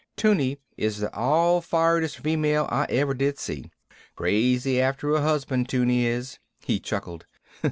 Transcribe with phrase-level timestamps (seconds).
[0.15, 3.69] 'Tunie is the all firedest female I ever did see.
[4.15, 7.27] Crazy after a husband, 'Tunie is." He chuckled.